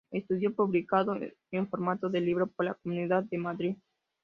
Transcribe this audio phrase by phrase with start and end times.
[0.09, 1.15] Estudio publicado
[1.51, 3.75] en formato de libro por la Comunidad de Madrid.